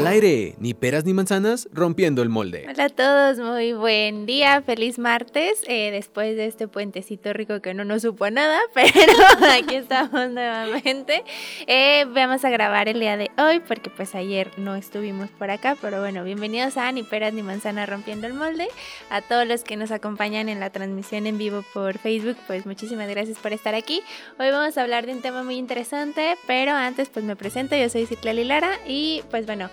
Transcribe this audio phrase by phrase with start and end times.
[0.00, 2.64] Al aire, ni peras ni manzanas, rompiendo el molde.
[2.70, 7.74] Hola a todos, muy buen día, feliz martes, eh, después de este puentecito rico que
[7.74, 9.12] no nos supo nada, pero
[9.50, 11.22] aquí estamos nuevamente.
[11.66, 15.76] Eh, vamos a grabar el día de hoy porque pues ayer no estuvimos por acá,
[15.78, 18.68] pero bueno, bienvenidos a Ni peras ni manzanas rompiendo el molde.
[19.10, 23.06] A todos los que nos acompañan en la transmisión en vivo por Facebook, pues muchísimas
[23.06, 24.00] gracias por estar aquí.
[24.38, 27.90] Hoy vamos a hablar de un tema muy interesante, pero antes pues me presento, yo
[27.90, 29.68] soy Citlali Lara y pues bueno,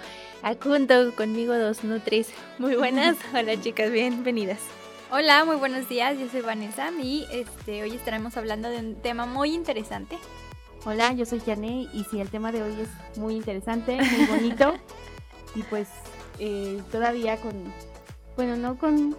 [0.63, 3.17] junto conmigo dos Nutris muy buenas.
[3.33, 4.59] Hola chicas, bienvenidas.
[5.09, 9.25] Hola, muy buenos días, yo soy Vanessa y este, hoy estaremos hablando de un tema
[9.25, 10.17] muy interesante.
[10.85, 14.73] Hola, yo soy Jané y sí, el tema de hoy es muy interesante, muy bonito
[15.55, 15.87] y pues
[16.39, 17.53] eh, todavía con,
[18.35, 19.15] bueno, no con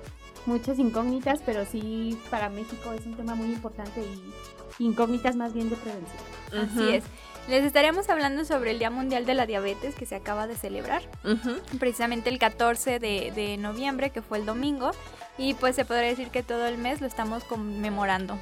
[0.46, 5.71] muchas incógnitas, pero sí para México es un tema muy importante y incógnitas más bien
[5.71, 6.19] de prevención.
[6.52, 7.05] Así es.
[7.48, 11.01] Les estaremos hablando sobre el Día Mundial de la Diabetes que se acaba de celebrar,
[11.79, 14.91] precisamente el 14 de, de noviembre, que fue el domingo,
[15.38, 18.38] y pues se podría decir que todo el mes lo estamos conmemorando.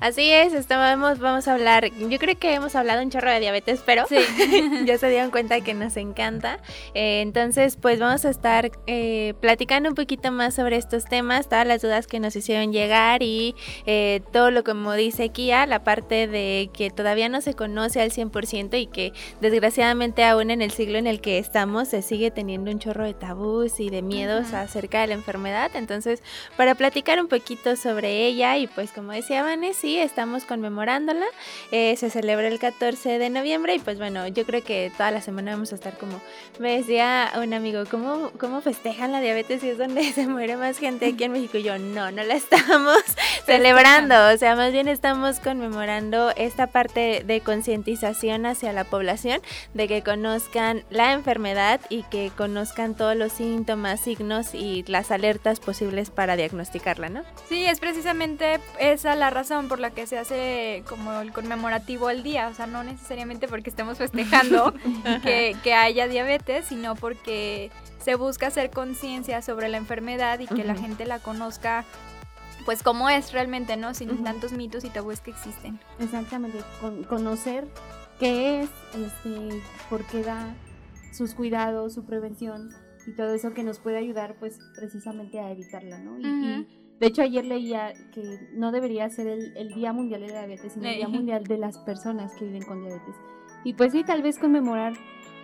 [0.00, 3.82] Así es, estamos, vamos a hablar, yo creo que hemos hablado un chorro de diabetes,
[3.84, 4.18] pero sí.
[4.84, 6.60] ya se dieron cuenta que nos encanta.
[6.94, 11.66] Eh, entonces, pues vamos a estar eh, platicando un poquito más sobre estos temas, todas
[11.66, 16.28] las dudas que nos hicieron llegar y eh, todo lo como dice Kia, la parte
[16.28, 20.98] de que todavía no se conoce al 100% y que desgraciadamente aún en el siglo
[20.98, 25.00] en el que estamos se sigue teniendo un chorro de tabús y de miedos acerca
[25.00, 25.72] de la enfermedad.
[25.74, 26.22] Entonces,
[26.56, 31.26] para platicar un poquito sobre ella y pues como decía Vanessa, estamos conmemorándola.
[31.70, 35.20] Eh, se celebra el 14 de noviembre y pues bueno, yo creo que toda la
[35.20, 36.20] semana vamos a estar como,
[36.58, 40.78] me decía un amigo, ¿cómo, cómo festejan la diabetes y es donde se muere más
[40.78, 41.58] gente aquí en México?
[41.58, 42.98] Y yo, no, no la estamos
[43.46, 49.40] celebrando, o sea, más bien estamos conmemorando esta parte de concientización hacia la población,
[49.74, 55.60] de que conozcan la enfermedad y que conozcan todos los síntomas, signos y las alertas
[55.60, 57.22] posibles para diagnosticarla, ¿no?
[57.48, 62.22] Sí, es precisamente esa la razón por la que se hace como el conmemorativo al
[62.22, 64.74] día, o sea, no necesariamente porque estemos festejando
[65.22, 70.64] que, que, haya diabetes, sino porque se busca hacer conciencia sobre la enfermedad y que
[70.64, 71.84] la gente la conozca
[72.64, 73.94] pues como es realmente, ¿no?
[73.94, 75.80] Sin tantos mitos y tabúes que existen.
[75.98, 76.58] Exactamente,
[77.08, 77.66] conocer
[78.20, 80.54] qué es, este, por qué da,
[81.12, 82.70] sus cuidados, su prevención
[83.06, 86.18] y todo eso que nos puede ayudar pues precisamente a evitarla, ¿no?
[86.18, 86.66] y,
[87.00, 90.88] de hecho, ayer leía que no debería ser el, Día Mundial de la Diabetes, sino
[90.88, 93.14] el Día Mundial de las personas que viven con diabetes.
[93.64, 94.94] Y pues sí, tal vez conmemorar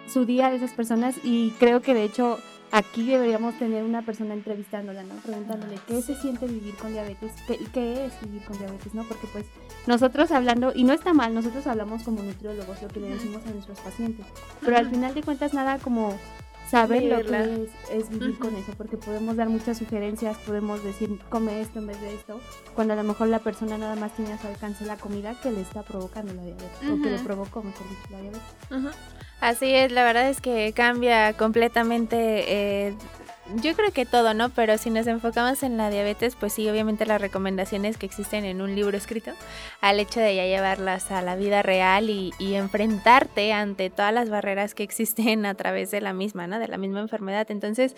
[0.06, 2.38] su día de esas personas y creo que de hecho
[2.72, 5.14] aquí deberíamos tener una persona entrevistándola, ¿no?
[5.24, 9.04] Preguntándole qué se siente vivir con diabetes, qué, qué es vivir con diabetes, ¿no?
[9.04, 9.46] Porque pues
[9.86, 13.50] nosotros hablando, y no está mal, nosotros hablamos como nutriólogos, lo que le decimos a
[13.50, 14.26] nuestros pacientes,
[14.60, 16.18] pero al final de cuentas nada como
[16.74, 21.60] saber lo que es, vivir con eso, porque podemos dar muchas sugerencias, podemos decir come
[21.60, 22.40] esto en vez de esto,
[22.74, 25.50] cuando a lo mejor la persona nada más tiene a su alcance la comida que
[25.50, 28.96] le está provocando la diabetes, o que le provocó, mejor dicho, la diabetes.
[29.40, 32.94] Así es, la verdad es que cambia completamente eh,
[33.56, 34.48] yo creo que todo, ¿no?
[34.50, 38.62] Pero si nos enfocamos en la diabetes, pues sí, obviamente las recomendaciones que existen en
[38.62, 39.32] un libro escrito,
[39.80, 44.74] al hecho de ya llevarlas a la vida real y, enfrentarte ante todas las barreras
[44.74, 46.58] que existen a través de la misma, ¿no?
[46.58, 47.50] De la misma enfermedad.
[47.50, 47.96] Entonces,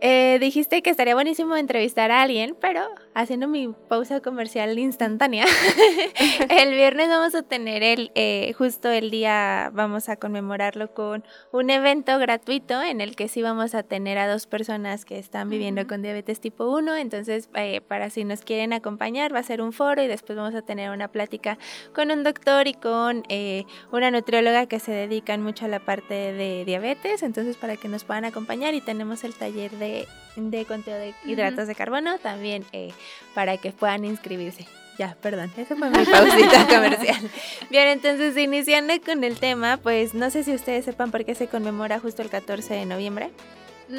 [0.00, 5.46] eh, dijiste que estaría buenísimo entrevistar a alguien, pero haciendo mi pausa comercial instantánea,
[6.50, 11.70] el viernes vamos a tener el, eh, justo el día, vamos a conmemorarlo con un
[11.70, 15.86] evento gratuito en el que sí vamos a tener a dos personas que están viviendo
[15.86, 19.72] con diabetes tipo 1, entonces eh, para si nos quieren acompañar va a ser un
[19.72, 21.56] foro y después vamos a tener una plática
[21.94, 23.22] con un doctor y con
[23.92, 28.04] una nutrióloga que se dedican mucho a la parte de diabetes, entonces para que nos
[28.04, 32.92] puedan acompañar y tenemos el taller de de, conteo de hidratos de carbono, también eh,
[33.34, 34.66] para que puedan inscribirse.
[34.98, 37.30] Ya, perdón, esa fue mi pausita comercial.
[37.70, 41.48] Bien, entonces iniciando con el tema, pues no sé si ustedes sepan por qué se
[41.48, 43.30] conmemora justo el 14 de noviembre.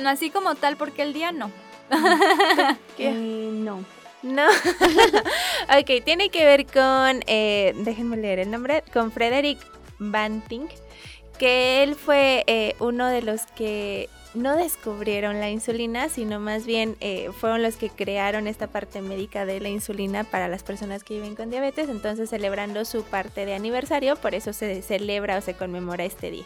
[0.05, 1.51] Así como tal, porque el día no.
[2.97, 3.83] Eh, no.
[4.23, 4.47] No.
[5.79, 9.59] ok, tiene que ver con, eh, déjenme leer el nombre, con Frederick
[9.99, 10.67] Banting,
[11.37, 17.29] que él fue uno de los que no descubrieron la insulina, sino más bien eh,
[17.39, 21.35] fueron los que crearon esta parte médica de la insulina para las personas que viven
[21.35, 26.05] con diabetes, entonces celebrando su parte de aniversario, por eso se celebra o se conmemora
[26.05, 26.45] este día.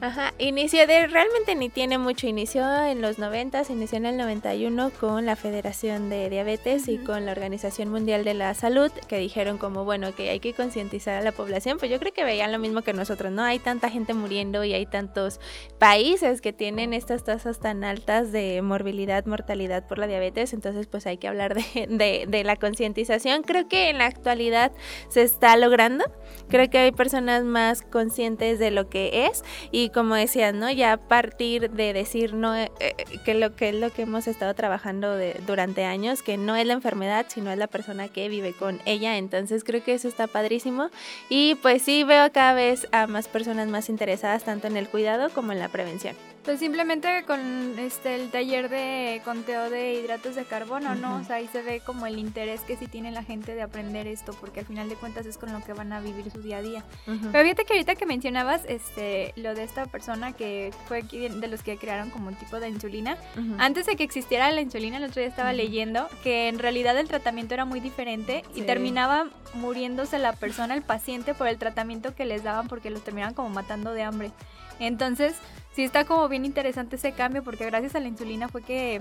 [0.00, 4.90] Ajá, inició de, realmente ni tiene mucho, inició en los 90, inició en el 91
[5.00, 9.58] con la Federación de Diabetes y con la Organización Mundial de la Salud, que dijeron
[9.58, 12.58] como, bueno, que hay que concientizar a la población, pues yo creo que veían lo
[12.58, 13.42] mismo que nosotros, ¿no?
[13.42, 15.40] Hay tanta gente muriendo y hay tantos
[15.78, 21.06] países que tienen estas tasas tan altas de morbilidad, mortalidad por la diabetes, entonces pues
[21.06, 23.42] hay que hablar de, de, de la concientización.
[23.42, 24.70] Creo que en la actualidad
[25.08, 26.04] se está logrando,
[26.48, 29.23] creo que hay personas más conscientes de lo que es
[29.70, 30.70] y como decías, ¿no?
[30.70, 32.94] Ya a partir de decir no eh, eh,
[33.24, 35.16] que lo que es lo que hemos estado trabajando
[35.46, 39.16] durante años, que no es la enfermedad, sino es la persona que vive con ella.
[39.16, 40.90] Entonces creo que eso está padrísimo.
[41.28, 45.30] Y pues sí veo cada vez a más personas más interesadas tanto en el cuidado
[45.30, 46.33] como en la prevención.
[46.44, 51.16] Pues simplemente con este el taller de conteo de hidratos de carbono, ¿no?
[51.16, 54.06] O sea, ahí se ve como el interés que sí tiene la gente de aprender
[54.06, 56.58] esto, porque al final de cuentas es con lo que van a vivir su día
[56.58, 56.84] a día.
[57.06, 61.62] Pero fíjate que ahorita que mencionabas este lo de esta persona que fue de los
[61.62, 63.16] que crearon como un tipo de insulina,
[63.58, 67.08] antes de que existiera la insulina, el otro día estaba leyendo que en realidad el
[67.08, 72.26] tratamiento era muy diferente y terminaba muriéndose la persona, el paciente, por el tratamiento que
[72.26, 74.30] les daban porque los terminaban como matando de hambre.
[74.78, 75.34] Entonces,
[75.74, 79.00] sí está como bien interesante ese cambio porque gracias a la insulina fue que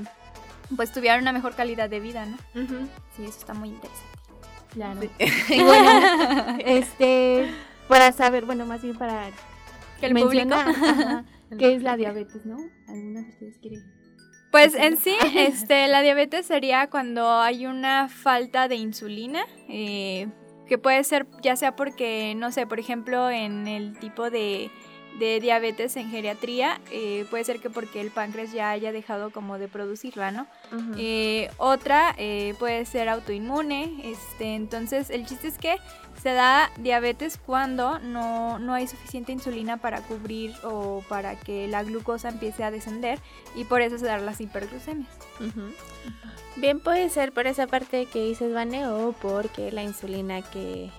[0.75, 2.37] pues tuvieron una mejor calidad de vida, ¿no?
[3.15, 4.13] Sí, eso está muy interesante.
[4.73, 5.01] Claro.
[5.49, 7.51] Y bueno, este,
[7.87, 9.29] para saber, bueno, más bien para
[9.99, 10.55] que el público
[11.59, 12.57] qué es la diabetes, ¿no?
[12.87, 13.77] ¿Alguna de ustedes quiere?
[14.51, 20.27] Pues en sí, este, la diabetes sería cuando hay una falta de insulina, eh,
[20.67, 24.69] que puede ser ya sea porque, no sé, por ejemplo, en el tipo de
[25.19, 29.57] de diabetes en geriatría, eh, puede ser que porque el páncreas ya haya dejado como
[29.59, 30.47] de producirla, ¿no?
[30.97, 35.77] Eh, otra eh, puede ser autoinmune, este, entonces el chiste es que
[36.21, 41.83] se da diabetes cuando no, no hay suficiente insulina para cubrir o para que la
[41.83, 43.19] glucosa empiece a descender
[43.55, 45.09] y por eso se dan las hiperglucemias.
[46.55, 50.91] Bien puede ser por esa parte que dices, Vane, o porque la insulina que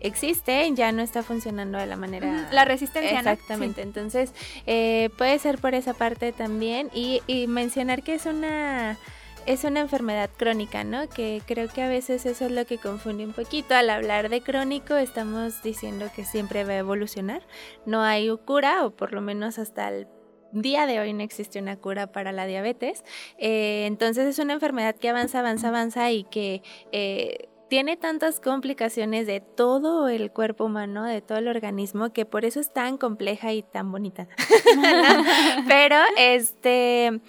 [0.00, 2.48] existe, ya no está funcionando de la manera...
[2.52, 3.18] La resistencia.
[3.18, 4.32] Exactamente, entonces
[4.66, 8.98] eh, puede ser por esa parte también y, mencionar que es una...
[9.46, 11.08] Es una enfermedad crónica, ¿no?
[11.08, 13.76] Que creo que a veces eso es lo que confunde un poquito.
[13.76, 17.46] Al hablar de crónico estamos diciendo que siempre va a evolucionar.
[17.86, 20.08] No hay cura, o por lo menos hasta el
[20.50, 23.04] día de hoy no existe una cura para la diabetes.
[23.38, 29.26] Eh, entonces es una enfermedad que avanza, avanza, avanza y que eh, tiene tantas complicaciones
[29.26, 33.52] de todo el cuerpo humano, de todo el organismo, que por eso es tan compleja
[33.52, 34.28] y tan bonita.
[35.68, 37.20] Pero este,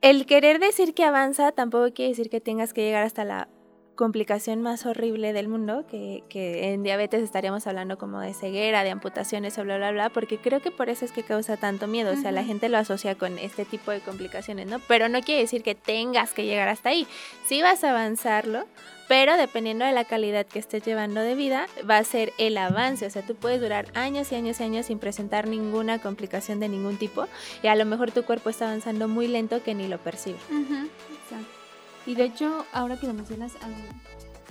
[0.00, 3.48] el querer decir que avanza tampoco quiere decir que tengas que llegar hasta la
[3.94, 8.90] complicación más horrible del mundo, que, que, en diabetes estaríamos hablando como de ceguera, de
[8.90, 12.12] amputaciones o bla, bla, bla, porque creo que por eso es que causa tanto miedo,
[12.12, 14.80] o sea, la gente lo asocia con este tipo de complicaciones, ¿no?
[14.88, 17.06] Pero no quiere decir que tengas que llegar hasta ahí,
[17.46, 18.66] sí vas a avanzarlo,
[19.08, 23.06] pero dependiendo de la calidad que estés llevando de vida, va a ser el avance.
[23.06, 26.68] O sea, tú puedes durar años y años y años sin presentar ninguna complicación de
[26.68, 27.26] ningún tipo
[27.62, 30.38] y a lo mejor tu cuerpo está avanzando muy lento que ni lo percibe.
[30.50, 31.48] Exacto.
[32.06, 33.52] Y de hecho, ahora que lo mencionas,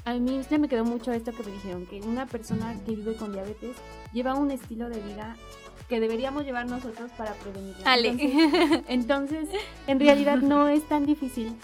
[0.05, 3.15] a mí, a me quedó mucho esto que me dijeron, que una persona que vive
[3.15, 3.77] con diabetes
[4.11, 5.35] lleva un estilo de vida
[5.87, 7.95] que deberíamos llevar nosotros para prevenirla.
[7.95, 9.49] Entonces, entonces,
[9.87, 11.55] en realidad no es tan difícil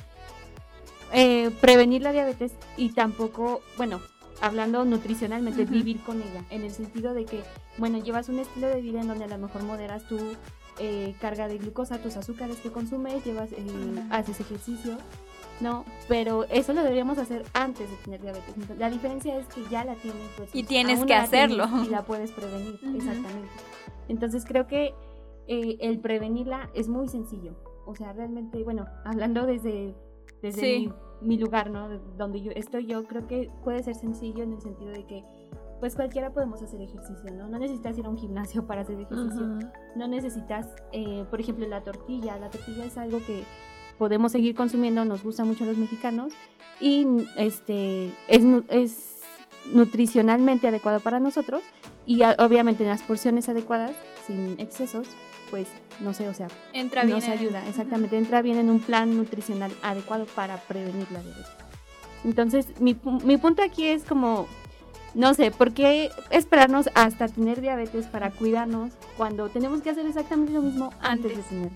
[1.13, 3.99] eh, prevenir la diabetes y tampoco, bueno,
[4.41, 7.41] hablando nutricionalmente, vivir con ella, en el sentido de que,
[7.77, 10.17] bueno, llevas un estilo de vida en donde a lo mejor moderas tu
[10.79, 13.57] eh, carga de glucosa, tus azúcares que consumes, llevas, eh,
[14.11, 14.97] haces ejercicio,
[15.61, 15.83] ¿no?
[16.07, 18.55] Pero eso lo deberíamos hacer antes de tener diabetes.
[18.77, 20.21] la diferencia es que ya la tienes.
[20.37, 21.67] Pues, y tienes que hacerlo.
[21.83, 23.49] Y la puedes prevenir, exactamente.
[24.07, 24.93] Entonces creo que
[25.47, 27.55] el prevenirla es muy sencillo.
[27.85, 29.95] O sea, realmente, bueno, hablando desde
[30.41, 30.91] desde
[31.21, 31.89] mi, lugar, ¿no?
[32.17, 35.23] donde yo estoy yo, creo que puede ser sencillo en el sentido de que
[35.79, 37.47] pues cualquiera podemos hacer ejercicio, ¿no?
[37.47, 39.59] No necesitas ir a un gimnasio para hacer ejercicio.
[39.95, 42.37] No necesitas, eh, por ejemplo, la tortilla.
[42.37, 43.43] La tortilla es algo que
[43.97, 46.33] podemos seguir consumiendo, nos gusta mucho a los mexicanos
[46.81, 47.05] y
[47.37, 49.21] este es, es
[49.73, 51.61] nutricionalmente adecuado para nosotros
[52.05, 53.91] y obviamente en las porciones adecuadas,
[54.25, 55.07] sin excesos,
[55.49, 55.67] pues
[55.99, 60.25] no sé, o sea, entra nos ayuda, exactamente, entra bien en un plan nutricional adecuado
[60.25, 61.47] para prevenir la diabetes.
[62.23, 64.47] Entonces, mi, mi punto aquí es como,
[65.13, 70.53] no sé, ¿por qué esperarnos hasta tener diabetes para cuidarnos cuando tenemos que hacer exactamente
[70.53, 71.71] lo mismo antes, de tenerlo?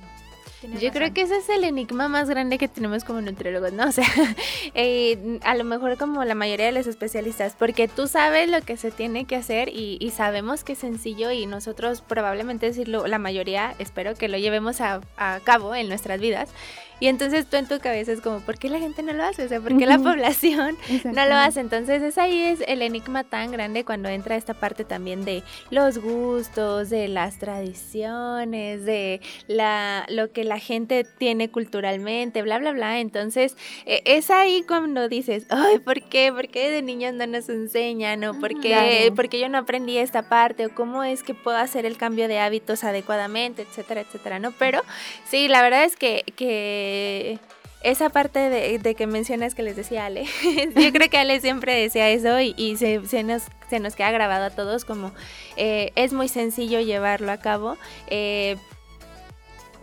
[0.79, 3.83] Yo creo que ese es el enigma más grande que tenemos como nutriólogos, ¿no?
[3.93, 4.07] O sea,
[4.73, 8.77] eh, a lo mejor como la mayoría de los especialistas, porque tú sabes lo que
[8.77, 13.73] se tiene que hacer y, sabemos que es sencillo y nosotros probablemente decirlo, la mayoría,
[13.79, 16.49] espero que lo llevemos a, a cabo en nuestras vidas.
[17.03, 19.43] Y entonces tú en tu cabeza es como, ¿por qué la gente no lo hace?
[19.43, 21.59] O sea, ¿por qué la población no lo hace?
[21.59, 25.97] Entonces es ahí es el enigma tan grande cuando entra esta parte también de los
[25.97, 33.01] gustos, de las tradiciones, de la, lo que la gente tiene culturalmente, bla, bla, bla.
[33.01, 36.31] Entonces e, es ahí cuando dices, ay, ¿por qué?
[36.31, 38.23] ¿Por qué de niños no nos enseñan?
[38.23, 40.67] ¿O por qué, porque yo no aprendí esta parte?
[40.67, 43.63] ¿O cómo es que puedo hacer el cambio de hábitos adecuadamente?
[43.63, 44.53] Etcétera, etcétera, ¿no?
[44.53, 44.79] Pero
[45.29, 46.92] sí, la verdad es que, que
[47.83, 50.25] esa parte de, que mencionas que les decía Ale,
[50.75, 54.49] yo creo que Ale siempre decía eso y, se, nos, se nos queda grabado a
[54.49, 55.11] todos como
[55.57, 58.55] eh, es muy sencillo llevarlo a cabo, eh,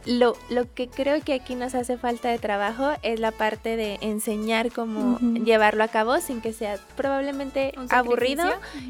[0.06, 3.98] lo, lo, que creo que aquí nos hace falta de trabajo es la parte de
[4.00, 8.44] enseñar cómo llevarlo a cabo sin que sea probablemente aburrido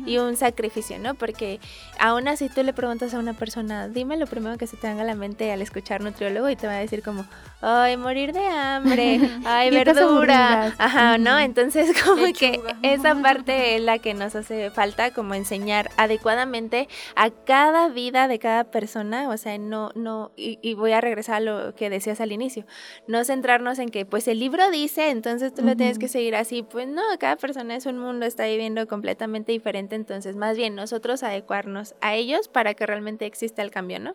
[0.06, 1.14] y un sacrificio, ¿no?
[1.14, 1.58] Porque
[1.98, 5.02] aún así tú le preguntas a una persona, dime lo primero que se te venga
[5.02, 7.24] a la mente al escuchar nutriólogo y te va a decir como,
[7.60, 11.38] ay, morir de hambre, ay, verdura, ajá, ¿no?
[11.38, 17.30] Entonces como que esa parte es la que nos hace falta como enseñar adecuadamente a
[17.30, 21.40] cada vida de cada persona, o sea, no, no, y, y voy a regresar a
[21.40, 22.64] lo que decías al inicio,
[23.06, 26.62] no centrarnos en que pues el libro dice, entonces tú lo tienes que seguir así,
[26.62, 31.22] pues no, cada persona es un mundo, está viviendo completamente diferente, entonces más bien nosotros
[31.22, 34.14] adecuarnos a ellos para que realmente exista el cambio, ¿no?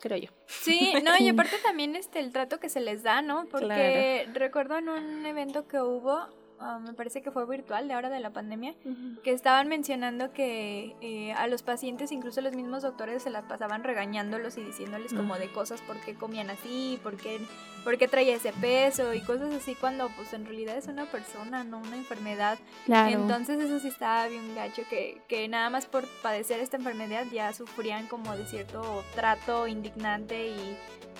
[0.00, 0.28] Creo yo.
[0.46, 3.46] Sí, no, y aparte también este el trato que se les da, ¿no?
[3.50, 6.28] Porque recuerdo en un evento que hubo,
[6.60, 8.74] Ah, me parece que fue virtual de ahora de la pandemia,
[9.22, 13.82] que estaban mencionando que eh, a los pacientes, incluso los mismos doctores, se las pasaban
[13.82, 17.40] regañándolos y diciéndoles como de cosas, por qué comían así, por qué,
[17.82, 21.64] por qué traía ese peso y cosas así, cuando pues en realidad es una persona,
[21.64, 22.58] no una enfermedad.
[22.86, 27.52] Entonces eso sí estaba bien gacho, que, que nada más por padecer esta enfermedad ya
[27.52, 30.76] sufrían como de cierto trato indignante y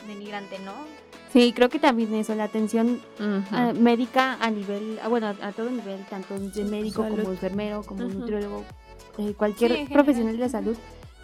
[0.06, 0.72] denigrante, ¿no?
[1.34, 3.02] Sí, creo que también eso, la atención
[3.50, 8.04] ah, médica a nivel, ah, bueno, a, todo nivel, tanto de médico como enfermero, como
[8.04, 8.64] nutriólogo,
[9.18, 10.76] eh, cualquier profesional de la salud,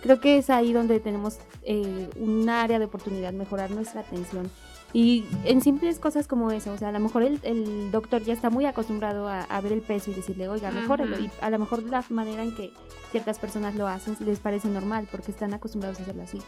[0.02, 4.50] creo que es ahí donde tenemos eh, un área de oportunidad, mejorar nuestra atención.
[4.92, 8.50] Y en simples cosas como eso, o sea, a lo mejor el, doctor ya está
[8.50, 12.04] muy acostumbrado a, ver el peso y decirle, oiga, mejor Y a lo mejor la
[12.09, 12.73] manera en que
[13.12, 16.40] ciertas personas lo hacen les parece normal porque están acostumbrados a hacerlo así.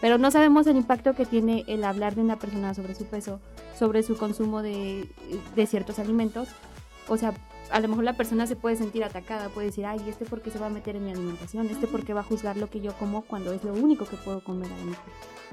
[0.00, 3.38] Pero no sabemos el impacto que tiene el hablar de una persona sobre su peso,
[3.78, 5.06] sobre su consumo de,
[5.54, 6.48] de ciertos alimentos.
[7.08, 7.32] O sea,
[7.70, 10.50] a lo mejor la persona se puede sentir atacada, puede decir, ay, ¿este por qué
[10.50, 11.68] se va a meter en mi alimentación?
[11.68, 14.16] ¿Este por qué va a juzgar lo que yo como cuando es lo único que
[14.16, 14.68] puedo comer?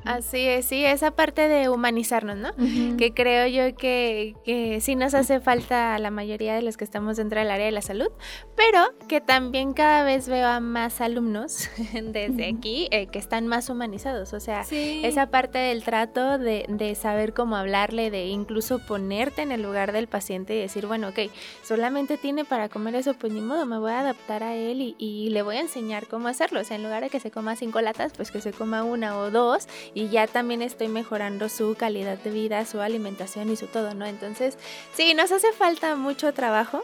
[0.06, 2.52] Así es, sí, esa parte de humanizarnos, ¿no?
[2.98, 6.84] Que creo yo que, que sí nos hace falta a la mayoría de los que
[6.84, 8.10] estamos dentro del área de la salud,
[8.56, 13.70] pero que también cada vez veo a más alumnos desde aquí eh, que están más
[13.70, 19.42] humanizados, o sea, esa parte del trato, de, de, saber cómo hablarle, de incluso ponerte
[19.42, 21.20] en el lugar del paciente y decir, bueno, ok,
[21.64, 24.96] solamente tiene para comer eso, pues ni modo, me voy a adaptar a él y,
[24.98, 27.58] y le voy a enseñar cómo hacerlo, o sea, en lugar de que se coma
[27.58, 31.76] cinco latas, pues que se coma una o dos y ya también estoy mejorando su
[31.78, 34.06] calidad de vida, su alimentación y su todo, ¿no?
[34.06, 34.58] Entonces,
[34.94, 36.84] sí, nos hace falta mucho trabajo,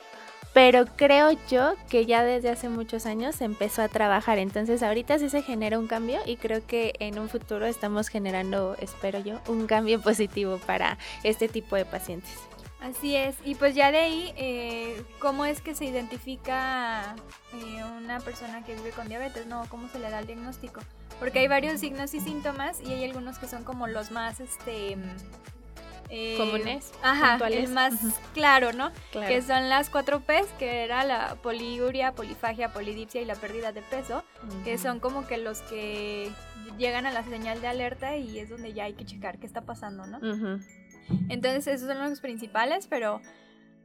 [0.54, 5.30] pero creo yo que ya desde hace muchos años empezó a trabajar, entonces ahorita sí
[5.30, 9.66] se genera un cambio y creo que en un futuro estamos generando, espero yo, un
[9.66, 12.53] cambio positivo para este tipo de pacientes.
[12.84, 17.16] Así es, y pues ya de ahí, eh, ¿cómo es que se identifica
[17.54, 19.46] eh, una persona que vive con diabetes?
[19.46, 19.64] ¿No?
[19.70, 20.82] ¿Cómo se le da el diagnóstico?
[21.18, 24.98] Porque hay varios signos y síntomas y hay algunos que son como los más, este...
[26.10, 26.92] Eh, comunes.
[27.02, 27.94] Ajá, el más
[28.34, 28.92] claro, ¿no?
[29.14, 33.82] Que son las cuatro P's, que era la poliuria, polifagia, polidipsia y la pérdida de
[33.82, 34.26] peso,
[34.66, 36.32] que son como que los que
[36.78, 39.62] llegan a la señal de alerta y es donde ya hay que checar qué está
[39.62, 40.20] pasando, ¿no?
[41.30, 43.22] Entonces esos son los principales, pero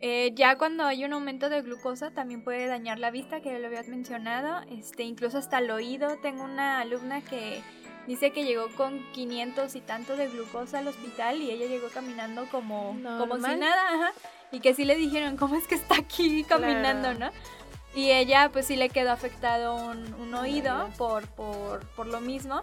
[0.00, 3.58] eh, ya cuando hay un aumento de glucosa también puede dañar la vista, que ya
[3.58, 6.18] lo habías mencionado, este, incluso hasta el oído.
[6.22, 7.60] Tengo una alumna que
[8.06, 12.46] dice que llegó con 500 y tanto de glucosa al hospital y ella llegó caminando
[12.50, 14.12] como, como si nada,
[14.52, 17.30] y que sí le dijeron, ¿cómo es que está aquí caminando, no?
[17.94, 22.62] Y ella pues sí le quedó afectado un, un oído por, por, por lo mismo.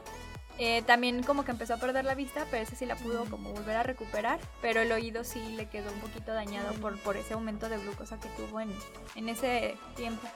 [0.58, 3.52] Eh, también como que empezó a perder la vista, pero ese sí la pudo como
[3.52, 7.34] volver a recuperar, pero el oído sí le quedó un poquito dañado por, por ese
[7.34, 8.72] aumento de glucosa que tuvo en,
[9.16, 10.28] en ese tiempo.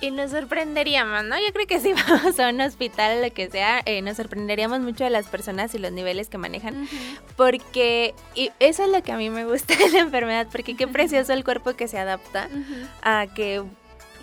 [0.00, 1.36] Y nos sorprenderíamos, ¿no?
[1.38, 4.80] Yo creo que si vamos a un hospital o lo que sea, eh, nos sorprenderíamos
[4.80, 6.88] mucho de las personas y los niveles que manejan.
[7.36, 10.86] Porque y eso es lo que a mí me gusta de la enfermedad, porque qué
[10.88, 12.48] precioso el cuerpo que se adapta
[13.02, 13.62] a que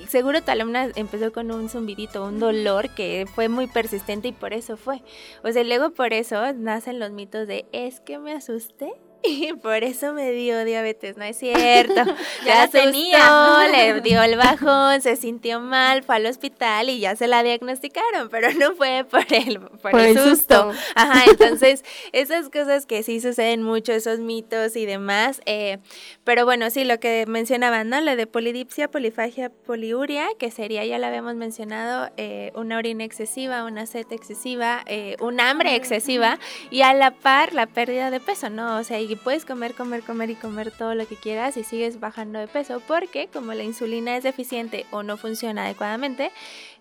[0.08, 4.54] seguro tu alumna empezó con un zumbidito, un dolor que fue muy persistente y por
[4.54, 5.02] eso fue.
[5.44, 8.94] O sea, luego por eso nacen los mitos de es que me asusté
[9.24, 12.02] y por eso me dio diabetes, no es cierto.
[12.46, 13.68] ya tenía.
[13.72, 18.30] le dio el bajón, se sintió mal, fue al hospital y ya se la diagnosticaron,
[18.30, 20.72] pero no fue por el, por, el, susto.
[20.96, 25.42] Ajá, entonces esas cosas que sí suceden mucho, esos mitos y demás.
[25.46, 25.80] Eh,
[26.24, 28.02] pero bueno, sí, lo que mencionaban, ¿no?
[28.02, 33.64] Lo de polidipsia, polifagia, poliuria, que sería, ya lo habíamos mencionado, eh, una orina excesiva,
[33.64, 38.50] una sed excesiva, eh, un hambre excesiva y a la par la pérdida de peso,
[38.50, 38.78] ¿no?
[38.78, 42.00] O sea, y puedes comer, comer, comer y comer todo lo que quieras y sigues
[42.00, 46.32] bajando de peso porque como la insulina es deficiente o no funciona adecuadamente,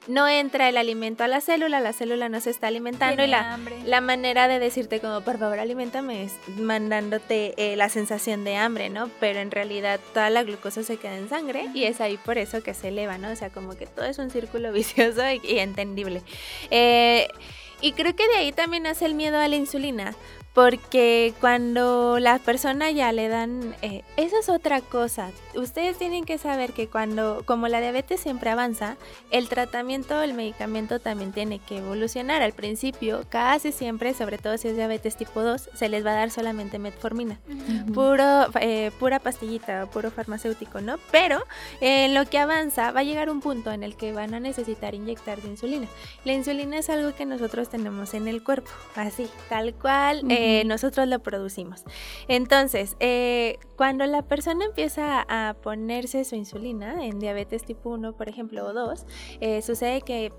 [0.08, 3.58] no entra el alimento a la célula, la célula no se está alimentando y la,
[3.84, 8.88] la, manera de decirte como por favor alimentame es mandándote eh, la sensación de hambre,
[8.88, 9.10] ¿no?
[9.20, 12.62] Pero en realidad toda la glucosa se queda en sangre y es ahí por eso
[12.62, 13.30] que se eleva, ¿no?
[13.30, 16.22] O sea, como que todo es un círculo vicioso y, entendible.
[16.70, 17.28] Eh,
[17.82, 20.14] y creo que de ahí también hace el miedo a la insulina,
[20.54, 25.30] porque cuando la persona ya le dan, eh, eso es otra cosa.
[25.54, 28.97] Ustedes tienen que saber que cuando, como la diabetes siempre avanza,
[29.30, 32.42] el tratamiento, el medicamento también tiene que evolucionar.
[32.42, 36.14] Al principio, casi siempre, sobre todo si es diabetes tipo 2, se les va a
[36.14, 37.38] dar solamente metformina,
[37.95, 40.99] puro, eh, pura pastillita, puro farmacéutico, ¿no?
[41.12, 41.45] Pero
[41.80, 44.95] en lo que avanza va a llegar un punto en el que van a necesitar
[44.95, 45.87] inyectar de insulina.
[46.25, 50.23] La insulina es algo que nosotros tenemos en el cuerpo, así, tal cual.
[50.66, 51.85] Nosotros lo producimos.
[52.28, 58.28] Entonces, eh, cuando la persona empieza a ponerse su insulina en diabetes tipo 1, por
[58.28, 59.06] ejemplo, o 2,
[59.40, 60.32] eh, sucede que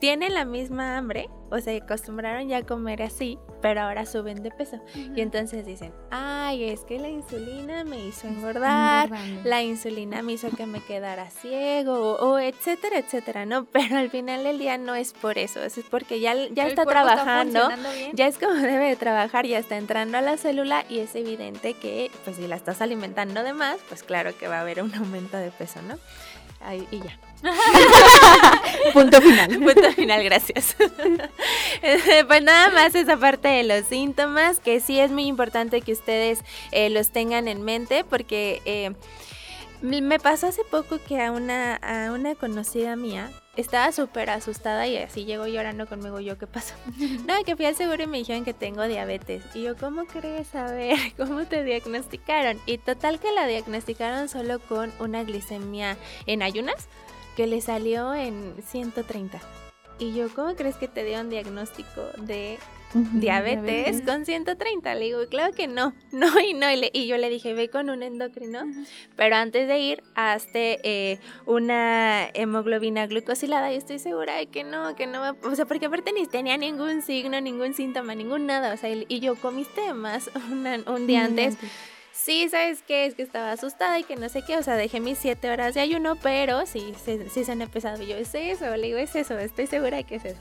[0.00, 4.50] tienen la misma hambre, o se acostumbraron ya a comer así, pero ahora suben de
[4.50, 4.80] peso.
[4.94, 9.10] Y entonces dicen, ay, es que la insulina me hizo engordar,
[9.44, 13.64] la insulina me hizo que me quedara ciego, o, etcétera, etcétera, ¿no?
[13.72, 17.68] Pero al final del día no es por eso, es porque ya, ya está trabajando,
[18.14, 21.74] ya es como debe de trabajar, ya está entrando a la célula y es evidente
[21.74, 24.94] que, pues si la estás alimentando de más, pues claro que va a haber un
[24.94, 25.98] aumento de peso, ¿no?
[26.60, 27.18] Ahí, y ya.
[28.92, 29.58] Punto final.
[29.58, 30.76] Punto final, gracias.
[32.28, 36.40] pues nada más esa parte de los síntomas, que sí es muy importante que ustedes
[36.72, 38.92] eh, los tengan en mente, porque eh,
[39.82, 44.96] me pasó hace poco que a una, a una conocida mía estaba súper asustada y
[44.96, 46.20] así llegó llorando conmigo.
[46.20, 46.74] Yo, ¿qué pasó?
[47.26, 49.42] no, que fui al seguro y me dijeron que tengo diabetes.
[49.54, 52.60] Y yo, ¿cómo crees saber cómo te diagnosticaron?
[52.66, 56.88] Y total que la diagnosticaron solo con una glicemia en ayunas
[57.40, 59.40] que le salió en 130.
[59.98, 62.58] Y yo, ¿cómo crees que te dio un diagnóstico de
[63.14, 64.94] diabetes, con 130?
[64.94, 66.66] Le digo, claro que no, no y no.
[66.70, 68.64] Y, yo le dije, ve con un endocrino,
[69.16, 74.94] pero antes de ir, hazte eh, una hemoglobina glucosilada y estoy segura de que no,
[74.94, 78.76] que no, o sea, porque aparte ni tenía ningún signo, ningún síntoma, ningún nada, o
[78.76, 80.30] sea, y, yo comiste más
[80.86, 81.56] un día antes
[82.20, 83.06] sí, ¿sabes qué?
[83.06, 85.74] Es que estaba asustada y que no sé qué, o sea, dejé mis siete horas
[85.74, 88.02] de ayuno, pero sí, sí, se han empezado.
[88.02, 88.76] Y yo, ¿es eso?
[88.76, 90.40] Le digo, es eso, estoy segura que es eso.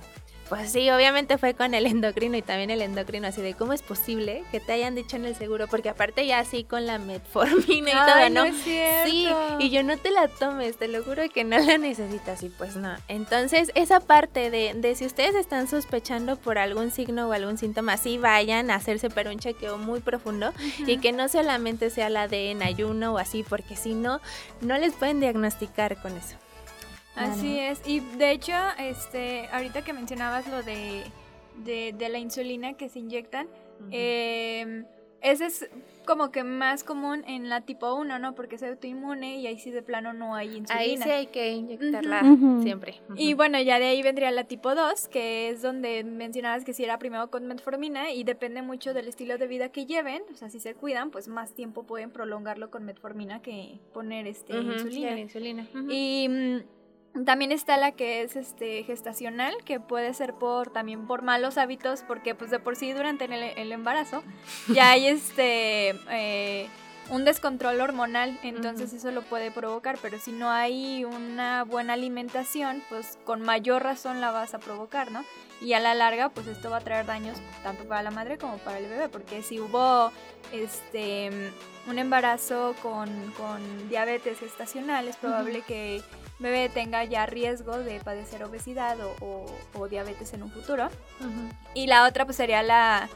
[0.49, 3.83] Pues sí, obviamente fue con el endocrino y también el endocrino así de cómo es
[3.83, 7.91] posible que te hayan dicho en el seguro, porque aparte ya así con la metformina
[7.91, 8.45] y todo, ¿no?
[8.45, 9.09] es cierto.
[9.09, 9.27] Sí,
[9.59, 12.75] y yo no te la tomes, te lo juro que no la necesitas y pues
[12.75, 12.95] no.
[13.07, 17.97] Entonces, esa parte de, de si ustedes están sospechando por algún signo o algún síntoma,
[17.97, 22.27] sí vayan a hacerse pero un chequeo muy profundo y que no solamente sea la
[22.27, 24.19] de en ayuno o así, porque si no,
[24.61, 26.35] no les pueden diagnosticar con eso.
[27.19, 27.81] Así es.
[27.85, 31.03] Y de hecho, este, ahorita que mencionabas lo de,
[31.63, 33.47] de, la insulina que se inyectan,
[33.91, 34.85] em,
[35.21, 35.69] ese es
[36.05, 38.33] como que más común en la tipo 1, ¿no?
[38.33, 40.79] Porque es autoinmune y ahí sí de plano no hay insulina.
[40.79, 42.21] Ahí sí hay que inyectarla
[42.63, 43.01] siempre.
[43.15, 46.83] Y bueno, ya de ahí vendría la tipo 2, que es donde mencionabas que si
[46.83, 50.49] era primero con metformina y depende mucho del estilo de vida que lleven, o sea,
[50.49, 55.19] si se cuidan, pues más tiempo pueden prolongarlo con metformina que poner este insulina.
[55.19, 55.67] insulina.
[55.89, 56.78] Y mm,
[57.25, 62.03] también está la que es este gestacional, que puede ser por también por malos hábitos,
[62.07, 64.23] porque pues de por sí durante el, embarazo
[64.73, 66.67] ya hay este eh,
[67.09, 72.83] un descontrol hormonal, entonces eso lo puede provocar, pero si no hay una buena alimentación,
[72.89, 75.25] pues con mayor razón la vas a provocar, ¿no?
[75.61, 78.57] Y a la larga, pues esto va a traer daños tanto para la madre como
[78.59, 80.11] para el bebé, porque si hubo
[80.53, 81.31] este
[81.87, 86.03] un embarazo con, con diabetes gestacional, es probable que
[86.39, 89.45] bebé tenga ya riesgo de padecer obesidad o,
[89.89, 90.89] diabetes en un futuro.
[91.73, 93.09] Y la otra pues sería la,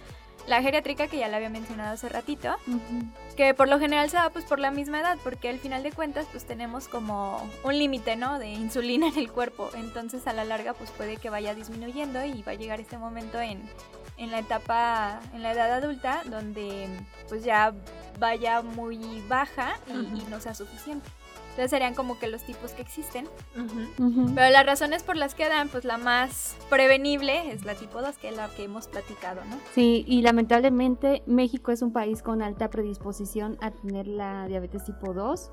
[0.48, 2.56] la geriátrica que ya la había mencionado hace ratito,
[3.36, 5.92] que por lo general se da pues por la misma edad, porque al final de
[5.92, 8.40] cuentas pues tenemos como un límite, ¿no?
[8.40, 12.42] De insulina en el cuerpo, entonces a la larga pues puede que vaya disminuyendo y
[12.44, 13.62] va a llegar este momento en,
[14.18, 16.90] en la etapa, en la edad adulta, donde
[17.30, 17.74] pues ya
[18.20, 21.10] vaya muy baja y no sea suficiente.
[21.54, 23.28] Entonces serían como que los tipos que existen.
[24.34, 28.18] Pero las razones por las que dan, pues la más prevenible es la tipo 2,
[28.18, 29.60] que es la que hemos platicado, ¿no?
[29.76, 35.13] Sí, y lamentablemente México es un país con alta predisposición a tener la diabetes tipo
[35.13, 35.52] 2.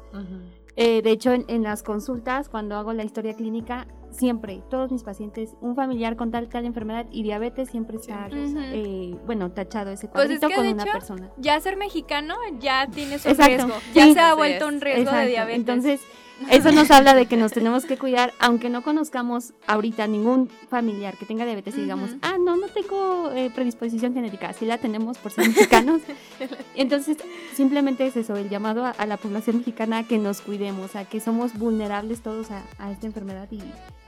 [0.82, 5.54] Eh, de hecho, en, las consultas, cuando hago la historia clínica, siempre, todos mis pacientes,
[5.60, 10.24] un familiar con tal tal enfermedad y diabetes siempre está, eh, bueno, tachado ese pues
[10.24, 11.30] cuadrito con una persona.
[11.36, 15.60] Ya ser mexicano ya tiene su riesgo, ya se ha vuelto un riesgo de diabetes.
[15.60, 16.00] Entonces,
[16.48, 21.16] eso nos habla de que nos tenemos que cuidar, aunque no conozcamos ahorita ningún familiar
[21.16, 25.18] que tenga diabetes y digamos, ah, no, no tengo eh, predisposición genética, así la tenemos
[25.18, 26.00] por ser mexicanos.
[26.74, 27.18] Entonces,
[27.54, 31.58] simplemente es eso, el llamado a, la población mexicana que nos cuidemos, a que somos
[31.58, 33.60] vulnerables todos a, esta enfermedad y,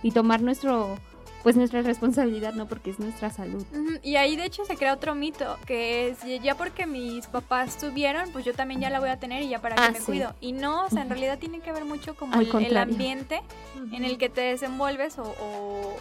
[0.03, 0.97] y tomar nuestro
[1.43, 2.67] pues nuestra responsabilidad, ¿no?
[2.67, 3.65] Porque es nuestra salud.
[4.03, 8.31] Y ahí de hecho se crea otro mito, que es ya porque mis papás tuvieron,
[8.33, 10.35] pues yo también ya la voy a tener y ya para que ah, me cuido.
[10.41, 13.43] Y no, o sea, en realidad tiene que ver mucho como el, ambiente
[13.93, 15.97] en el que te desenvuelves o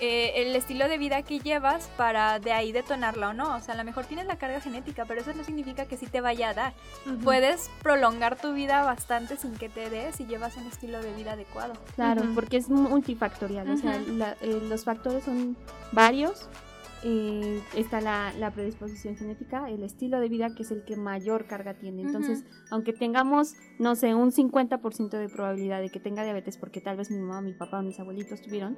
[0.00, 3.56] eh, el estilo de vida que llevas para de ahí detonarla o no.
[3.56, 6.06] O sea, a lo mejor tienes la carga genética, pero eso no significa que sí
[6.06, 6.72] te vaya a dar.
[7.24, 11.32] Puedes prolongar tu vida bastante sin que te des si llevas un estilo de vida
[11.32, 11.74] adecuado.
[11.94, 13.70] Claro, porque es multifactorial.
[13.70, 15.56] O sea, eh, los factores son
[15.92, 16.48] varios.
[17.02, 21.74] Eh, está la, predisposición genética, el estilo de vida que es el que mayor carga
[21.74, 22.02] tiene.
[22.02, 26.96] Entonces, aunque tengamos, no sé, un 50% de probabilidad de que tenga diabetes porque tal
[26.96, 28.76] vez mi mamá, mi papá, mis abuelitos tuvieron,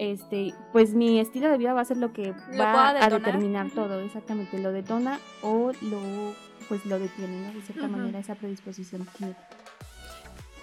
[0.00, 4.00] este, pues mi estilo de vida va a ser lo que va a, determinar todo,
[4.00, 6.34] exactamente, lo detona o lo,
[6.70, 7.52] pues lo detiene, ¿no?
[7.52, 9.46] De cierta manera esa predisposición genética.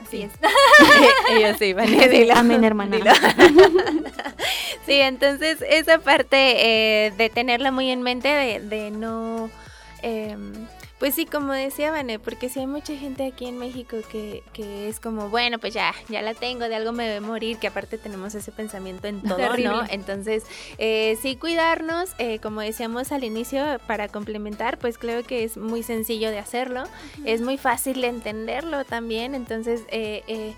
[0.02, 0.32] Así es.
[1.30, 2.98] Ellos sí, vale, Amén, hermana.
[4.88, 9.52] sí, entonces esa parte eh, de tenerla muy en mente, de, de no...
[10.02, 10.36] Eh,
[11.00, 14.90] pues sí, como decía Vane, porque si hay mucha gente aquí en México que, que
[14.90, 17.98] es como, bueno, pues ya, ya la tengo, de algo me debe morir, que aparte
[17.98, 19.84] tenemos ese pensamiento en todo, ¿no?
[19.90, 20.44] Entonces,
[20.78, 25.84] eh, sí cuidarnos, eh, como decíamos al inicio, para complementar, pues creo que es muy
[25.84, 26.84] sencillo de hacerlo,
[27.26, 29.84] es muy fácil de entenderlo también, entonces...
[29.90, 30.56] Eh, eh,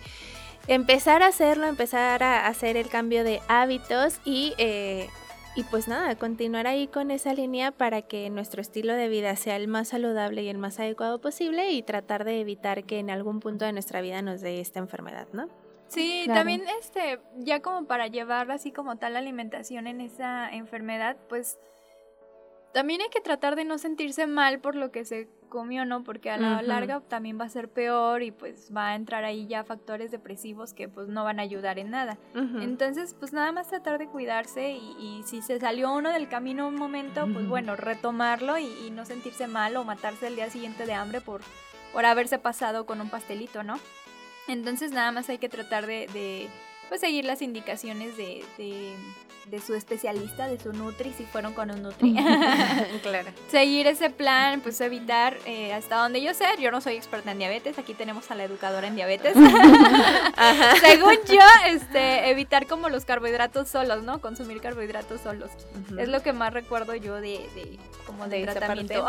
[0.67, 5.09] empezar a hacerlo, empezar a hacer el cambio de hábitos y eh,
[5.55, 9.55] y pues nada, continuar ahí con esa línea para que nuestro estilo de vida sea
[9.55, 13.39] el más saludable y el más adecuado posible y tratar de evitar que en algún
[13.39, 15.49] punto de nuestra vida nos dé esta enfermedad, ¿no?
[15.87, 21.17] Sí, también este, ya como para llevar así como tal la alimentación en esa enfermedad,
[21.27, 21.57] pues
[22.73, 26.03] también hay que tratar de no sentirse mal por lo que se comió, ¿no?
[26.03, 29.47] Porque a la larga también va a ser peor y pues va a entrar ahí
[29.47, 32.17] ya factores depresivos que pues no van a ayudar en nada.
[32.33, 36.75] Entonces, pues nada más tratar de cuidarse y, si se salió uno del camino un
[36.75, 41.21] momento, pues bueno, retomarlo y, no sentirse mal o matarse el día siguiente de hambre
[41.21, 41.41] por,
[41.93, 43.79] por haberse pasado con un pastelito, ¿no?
[44.47, 46.49] Entonces nada más hay que tratar de,
[46.87, 48.93] pues seguir las indicaciones de de
[49.65, 52.15] su especialista, de su Nutri, si fueron con un Nutri.
[53.01, 53.29] claro.
[53.49, 57.39] Seguir ese plan, pues evitar, eh, hasta donde yo sé, yo no soy experta en
[57.39, 59.33] diabetes, aquí tenemos a la educadora en diabetes.
[60.81, 64.21] Según yo, este, evitar como los carbohidratos solos, ¿no?
[64.21, 65.49] Consumir carbohidratos solos.
[65.97, 67.39] Es lo que más recuerdo yo de,
[68.05, 69.05] como de, tratamiento.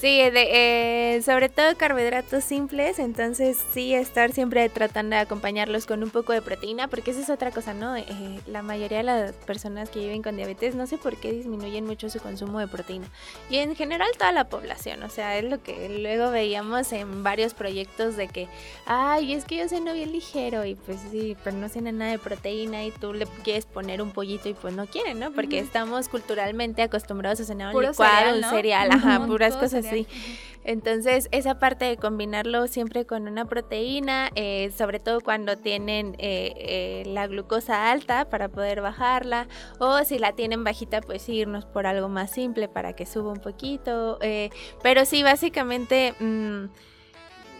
[0.00, 6.02] sí, de, eh, sobre todo carbohidratos simples, entonces sí estar siempre tratando de acompañarlos con
[6.02, 7.96] un poco de proteína, porque esa es otra cosa, ¿no?
[7.96, 8.06] Eh,
[8.46, 12.10] la mayoría de las personas que viven con diabetes, no sé por qué disminuyen mucho
[12.10, 13.06] su consumo de proteína.
[13.50, 17.54] Y en general toda la población, o sea, es lo que luego veíamos en varios
[17.54, 18.48] proyectos de que,
[18.86, 22.18] ay, es que yo ceno bien ligero y pues sí, pero no cena nada de
[22.18, 25.32] proteína y tú le quieres poner un pollito y pues no quieren, ¿no?
[25.32, 30.06] Porque estamos culturalmente acostumbrados a cenar un licuado, un cereal, ajá, puras cosas así.
[30.68, 36.52] Entonces, esa parte de combinarlo siempre con una proteína, eh, sobre todo cuando tienen eh,
[36.58, 41.86] eh, la glucosa alta para poder bajarla, o si la tienen bajita, pues irnos por
[41.86, 44.18] algo más simple para que suba un poquito.
[44.82, 46.14] pero sí, básicamente...
[46.20, 46.66] Mm,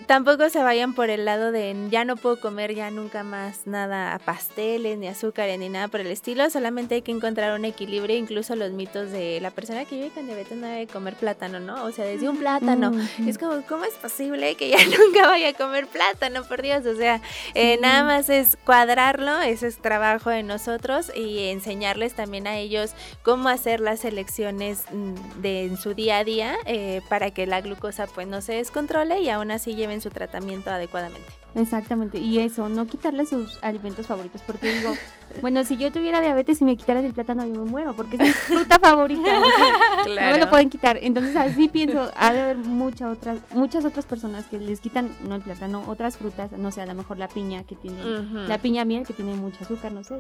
[0.09, 4.15] tampoco se vayan por el lado de ya no puedo comer ya nunca más nada
[4.15, 6.49] a pasteles, ni azúcares, ni nada por el estilo.
[6.49, 10.27] Solamente hay que encontrar un equilibrio, incluso los mitos de la persona que vive con
[10.27, 11.85] diabetes no debe comer plátano, ¿no?
[11.85, 12.91] O sea, desde un plátano.
[13.27, 16.43] Es como, ¿cómo es posible que ya nunca vaya a comer plátano?
[16.43, 17.21] Por Dios, o sea,
[17.55, 22.93] eh, nada más es cuadrarlo, ese es trabajo de nosotros y enseñarles también a ellos
[23.23, 27.61] cómo hacer las elecciones mm, de en su día a día eh, para que la
[27.61, 31.27] glucosa pues no se descontrole y aún así lleven su tratamiento adecuadamente.
[31.55, 34.93] Exactamente, y eso, no quitarle sus alimentos favoritos, porque digo,
[35.41, 38.23] bueno, si yo tuviera diabetes y me quitaras el plátano, yo me muero, porque es
[38.23, 39.41] mi fruta favorita,
[40.07, 40.99] no me lo pueden quitar.
[41.01, 45.37] Entonces así pienso, ha de haber muchas otras, muchas otras personas que les quitan, no
[45.37, 48.03] el plátano, otras frutas, no sé, a lo mejor la piña que tiene,
[48.47, 50.19] la piña miel que tiene mucho azúcar, no sé.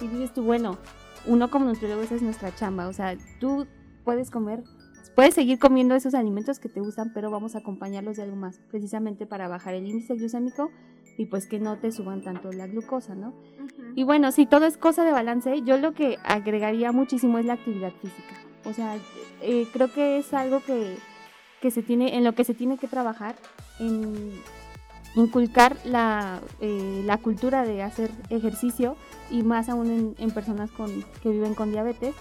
[0.00, 0.78] Y dices tú, bueno,
[1.26, 3.66] uno como nutriólogo esa es nuestra chamba, o sea, tú
[4.04, 4.62] puedes comer
[5.18, 8.60] Puedes seguir comiendo esos alimentos que te gustan, pero vamos a acompañarlos de algo más,
[8.70, 10.70] precisamente para bajar el índice glucémico
[11.16, 13.34] y pues que no te suban tanto la glucosa, ¿no?
[13.96, 17.54] Y bueno, si todo es cosa de balance, yo lo que agregaría muchísimo es la
[17.54, 18.32] actividad física.
[18.64, 18.96] O sea,
[19.42, 20.98] eh, creo que es algo que,
[21.68, 23.34] se tiene, en lo que se tiene que trabajar,
[23.80, 24.40] en
[25.16, 28.94] inculcar la, eh, la cultura de hacer ejercicio
[29.32, 32.14] y más aún en, en personas con, que viven con diabetes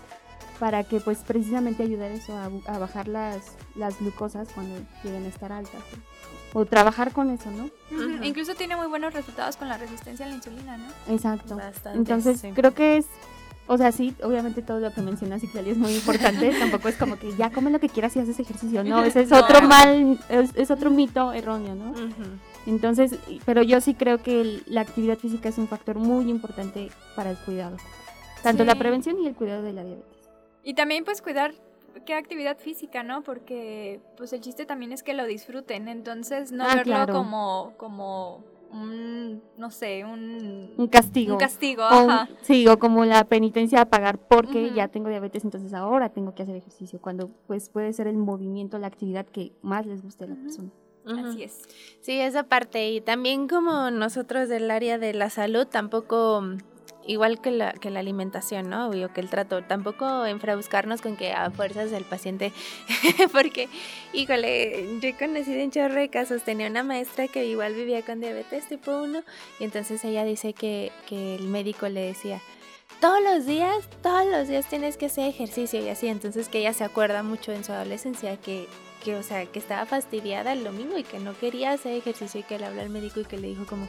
[0.60, 5.52] para que pues precisamente ayudar eso a, bajar las, las glucosas cuando lleguen a estar
[5.52, 5.82] altas.
[6.54, 7.70] O trabajar con eso, ¿no?
[8.24, 11.14] Incluso tiene muy buenos resultados con la resistencia a la insulina, ¿no?
[11.14, 11.56] Exacto.
[11.56, 13.06] Bastante, Entonces creo que es,
[13.68, 17.18] o sea, sí, obviamente todo lo que mencionas Italia es muy importante, tampoco es como
[17.18, 20.72] que ya come lo que quieras y haces ejercicio, no, ese es otro mal, es,
[20.72, 21.94] otro mito erróneo, ¿no?
[22.66, 23.16] Entonces,
[23.46, 27.38] pero yo sí creo que la actividad física es un factor muy importante para el
[27.38, 27.78] cuidado,
[28.42, 30.17] tanto la prevención y el cuidado de la diabetes.
[30.68, 31.54] Y también pues cuidar
[32.06, 33.24] qué actividad física, ¿no?
[33.24, 38.44] Porque pues el chiste también es que lo disfruten, entonces no ah, verlo como como
[38.70, 41.36] un, no sé, un, un castigo.
[41.36, 42.28] Un castigo, ajá.
[42.42, 46.44] sí, o como la penitencia a pagar porque ya tengo diabetes, entonces ahora tengo que
[46.44, 50.28] hacer ejercicio, cuando pues puede ser el movimiento, la actividad que más les guste a
[50.28, 50.70] la persona.
[51.06, 51.62] Así es.
[52.02, 52.92] Sí, esa parte.
[52.92, 56.44] Y también como nosotros del área de la salud, tampoco
[57.08, 58.90] igual que la, que la alimentación, ¿no?
[58.90, 62.54] Obvio que el trato, tampoco enfrabuscarnos con que a fuerzas el paciente,
[63.32, 63.70] porque,
[64.14, 66.10] híjole, yo he conocido en chorro de
[66.46, 69.24] tenía una maestra que igual vivía con diabetes tipo 1
[69.60, 72.42] y entonces ella dice que, que el médico le decía,
[73.00, 76.74] todos los días, todos los días tienes que hacer ejercicio y así, entonces que ella
[76.74, 78.68] se acuerda mucho en su adolescencia que
[79.04, 82.44] que, o sea, que estaba fastidiada el domingo y que no quería hacer ejercicio y
[82.44, 83.88] que le habló al médico y que le dijo como,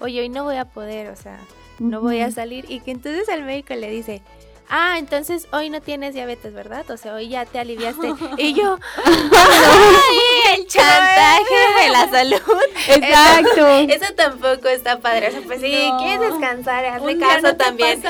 [0.00, 1.38] oye, hoy no voy a poder, o sea,
[1.78, 2.64] no voy a salir.
[2.68, 4.22] Y que entonces el médico le dice,
[4.68, 6.90] ah, entonces hoy no tienes diabetes, ¿verdad?
[6.90, 8.14] O sea, hoy ya te aliviaste.
[8.38, 12.62] y yo, ¡ay, el chantaje de la salud!
[12.88, 13.66] Exacto.
[13.66, 15.28] Eso, tampoco está padre.
[15.28, 18.02] O sea, pues sí, quieres descansar, hazle caso también.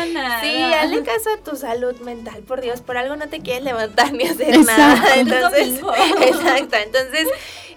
[0.42, 4.12] Sí, hazle caso a tu salud mental, por Dios, por algo no te quieres levantar
[4.12, 5.16] ni hacer nada.
[5.16, 5.80] Entonces,
[6.20, 6.76] exacto.
[6.76, 7.28] Entonces,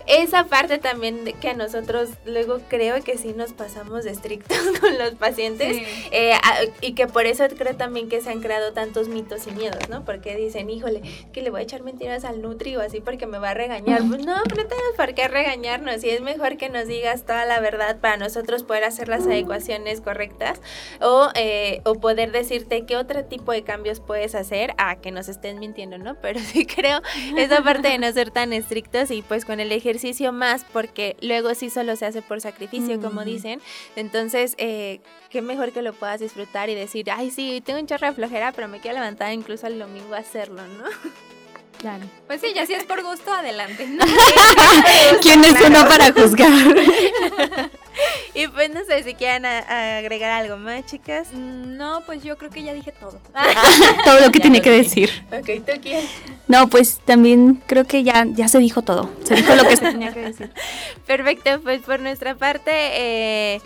[0.10, 5.12] esa parte también que a nosotros luego creo que sí nos pasamos estrictos con los
[5.12, 5.78] pacientes
[6.12, 6.34] eh,
[6.82, 10.04] y que por eso creo también que se han creado tantos mitos y miedos, ¿no?
[10.06, 13.38] Porque dicen, híjole, que le voy a echar mentiras al Nutri o así porque me
[13.38, 14.00] va a regañar.
[14.00, 17.60] Pues no, no tenemos por qué regañarnos y es mejor que nos digas toda la
[17.60, 20.60] verdad para nosotros poder hacer las adecuaciones correctas
[21.02, 25.30] o, eh, o poder decirte qué otro tipo de cambios puedes hacer a que nos
[25.30, 26.16] estén mintiendo, ¿no?
[26.22, 27.04] Pero sí creo
[27.38, 29.99] esa parte de no ser tan estrictos y pues con el ejercicio
[30.32, 33.62] más porque luego sí solo se hace por sacrificio, como dicen.
[33.96, 38.08] Entonces, eh, qué mejor que lo puedas disfrutar y decir, ay, sí, tengo un chorro
[38.08, 40.86] de flojera, pero me quiero levantar incluso el domingo a hacerlo, ¿no?
[41.80, 42.06] Claro.
[42.28, 43.88] Pues sí, ya si es por gusto, adelante.
[45.22, 46.52] ¿Quién es uno para juzgar?
[48.34, 51.30] y pues no sé si quieren agregar algo más, chicas.
[51.32, 53.18] Mm, no, pues yo creo que ya dije todo.
[54.06, 55.10] todo lo que tiene que decir.
[55.32, 56.06] Ok, ¿tú quién?
[56.50, 59.10] No, pues también creo que ya, ya se dijo todo.
[59.24, 60.52] Se dijo lo que se tenía que decir.
[61.08, 63.62] Perfecto, pues por nuestra parte, eh,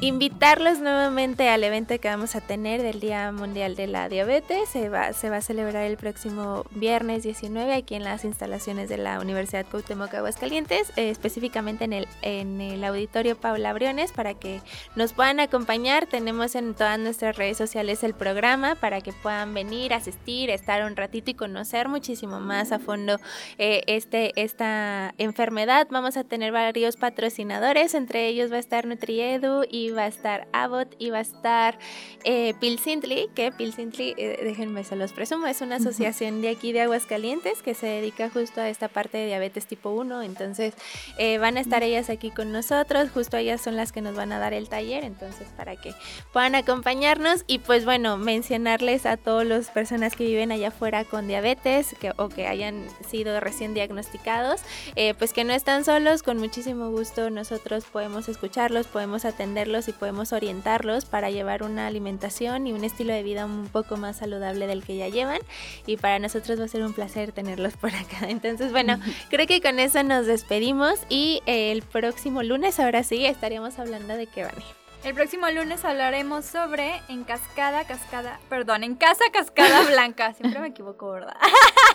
[0.00, 4.68] invitarlos nuevamente al evento que vamos a tener del Día Mundial de la Diabetes.
[4.68, 8.96] Se va, se va a celebrar el próximo viernes 19 aquí en las instalaciones de
[8.96, 14.62] la Universidad Cuauhtémoc Aguascalientes, eh, específicamente en el, en el auditorio Paula Briones para que
[14.96, 16.06] nos puedan acompañar.
[16.06, 20.96] Tenemos en todas nuestras redes sociales el programa para que puedan venir, asistir, estar un
[20.96, 23.16] ratito y conocer muchísimo más a fondo
[23.58, 25.88] eh, este, esta enfermedad.
[25.90, 30.06] Vamos a tener varios patrocinadores, entre ellos va a estar NutriEdu y y va a
[30.06, 31.78] estar Abbott y va a estar
[32.24, 36.82] eh, Pilsintli, que Pilsintli, eh, déjenme se los presumo, es una asociación de aquí de
[36.82, 40.22] Aguascalientes que se dedica justo a esta parte de diabetes tipo 1.
[40.22, 40.74] Entonces
[41.18, 44.32] eh, van a estar ellas aquí con nosotros, justo ellas son las que nos van
[44.32, 45.94] a dar el taller, entonces para que
[46.32, 47.44] puedan acompañarnos.
[47.46, 52.12] Y pues bueno, mencionarles a todas las personas que viven allá afuera con diabetes que,
[52.16, 54.60] o que hayan sido recién diagnosticados,
[54.96, 59.92] eh, pues que no están solos, con muchísimo gusto nosotros podemos escucharlos, podemos atenderlos y
[59.92, 64.66] podemos orientarlos para llevar una alimentación y un estilo de vida un poco más saludable
[64.66, 65.40] del que ya llevan
[65.86, 68.18] y para nosotros va a ser un placer tenerlos por acá.
[68.28, 73.78] Entonces, bueno, creo que con eso nos despedimos y el próximo lunes, ahora sí, estaríamos
[73.78, 74.79] hablando de qué van.
[75.02, 80.34] El próximo lunes hablaremos sobre en cascada, cascada, perdón, en casa cascada blanca.
[80.34, 81.36] Siempre me equivoco, ¿verdad?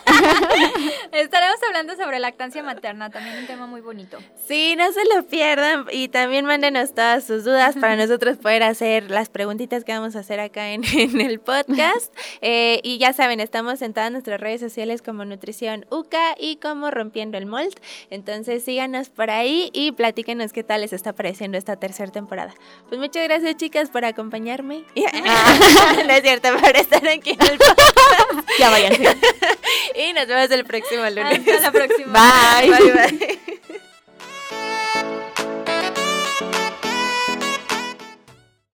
[1.12, 4.18] Estaremos hablando sobre lactancia materna, también un tema muy bonito.
[4.48, 9.08] Sí, no se lo pierdan y también mándenos todas sus dudas para nosotros poder hacer
[9.08, 10.82] las preguntitas que vamos a hacer acá en,
[11.20, 12.12] el podcast.
[12.40, 16.90] Eh, y ya saben, estamos en todas nuestras redes sociales como Nutrición UCA y como
[16.90, 17.78] Rompiendo el Mold.
[18.10, 22.52] Entonces síganos por ahí y platíquenos qué tal les está pareciendo esta tercera temporada.
[22.88, 24.84] Pues muchas gracias, chicas, por acompañarme.
[24.94, 28.58] no es cierto, por estar aquí en el podcast.
[28.58, 28.92] Ya vayan.
[29.94, 31.40] y nos vemos el próximo lunes.
[31.40, 32.60] Hasta la próxima.
[32.60, 32.70] bye.
[32.70, 32.92] bye.
[32.92, 33.86] bye.